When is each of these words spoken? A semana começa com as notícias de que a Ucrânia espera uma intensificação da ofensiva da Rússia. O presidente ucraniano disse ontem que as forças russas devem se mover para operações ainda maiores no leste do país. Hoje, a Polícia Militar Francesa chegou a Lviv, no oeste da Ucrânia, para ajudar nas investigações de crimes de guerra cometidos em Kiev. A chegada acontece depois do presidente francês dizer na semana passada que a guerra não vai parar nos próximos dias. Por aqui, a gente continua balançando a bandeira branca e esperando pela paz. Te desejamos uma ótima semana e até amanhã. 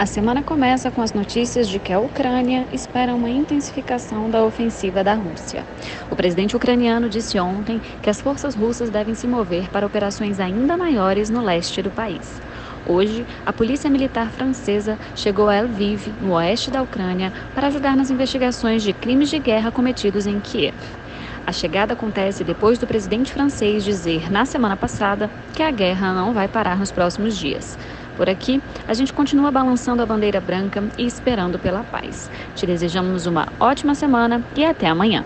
A 0.00 0.06
semana 0.06 0.42
começa 0.42 0.90
com 0.90 1.02
as 1.02 1.12
notícias 1.12 1.68
de 1.68 1.78
que 1.78 1.92
a 1.92 2.00
Ucrânia 2.00 2.66
espera 2.72 3.14
uma 3.14 3.28
intensificação 3.28 4.30
da 4.30 4.42
ofensiva 4.42 5.04
da 5.04 5.12
Rússia. 5.12 5.62
O 6.10 6.16
presidente 6.16 6.56
ucraniano 6.56 7.06
disse 7.06 7.38
ontem 7.38 7.78
que 8.00 8.08
as 8.08 8.18
forças 8.18 8.54
russas 8.54 8.88
devem 8.88 9.14
se 9.14 9.26
mover 9.26 9.68
para 9.68 9.86
operações 9.86 10.40
ainda 10.40 10.74
maiores 10.74 11.28
no 11.28 11.42
leste 11.42 11.82
do 11.82 11.90
país. 11.90 12.40
Hoje, 12.86 13.26
a 13.44 13.52
Polícia 13.52 13.90
Militar 13.90 14.30
Francesa 14.30 14.98
chegou 15.14 15.50
a 15.50 15.60
Lviv, 15.60 16.14
no 16.18 16.32
oeste 16.32 16.70
da 16.70 16.80
Ucrânia, 16.80 17.30
para 17.54 17.66
ajudar 17.66 17.94
nas 17.94 18.08
investigações 18.08 18.82
de 18.82 18.94
crimes 18.94 19.28
de 19.28 19.38
guerra 19.38 19.70
cometidos 19.70 20.26
em 20.26 20.40
Kiev. 20.40 20.74
A 21.46 21.52
chegada 21.52 21.94
acontece 21.94 22.44
depois 22.44 22.78
do 22.78 22.86
presidente 22.86 23.32
francês 23.32 23.84
dizer 23.84 24.30
na 24.30 24.46
semana 24.46 24.76
passada 24.76 25.28
que 25.52 25.62
a 25.62 25.70
guerra 25.70 26.14
não 26.14 26.32
vai 26.32 26.48
parar 26.48 26.78
nos 26.78 26.92
próximos 26.92 27.36
dias. 27.36 27.76
Por 28.20 28.28
aqui, 28.28 28.62
a 28.86 28.92
gente 28.92 29.14
continua 29.14 29.50
balançando 29.50 30.02
a 30.02 30.04
bandeira 30.04 30.42
branca 30.42 30.86
e 30.98 31.06
esperando 31.06 31.58
pela 31.58 31.82
paz. 31.82 32.30
Te 32.54 32.66
desejamos 32.66 33.24
uma 33.24 33.46
ótima 33.58 33.94
semana 33.94 34.44
e 34.54 34.62
até 34.62 34.88
amanhã. 34.88 35.24